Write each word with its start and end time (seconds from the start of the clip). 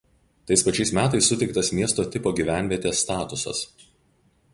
Tais 0.51 0.61
pačiais 0.67 0.91
metais 0.99 1.27
suteiktas 1.33 1.69
miesto 1.79 2.05
tipo 2.15 2.31
gyvenvietės 2.39 3.03
statusas. 3.05 3.63